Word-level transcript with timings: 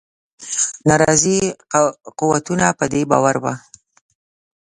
ناراضي 0.87 1.39
قوتونه 2.19 2.65
په 2.79 2.85
دې 2.93 3.01
باور 3.11 3.35
وه. 3.43 3.53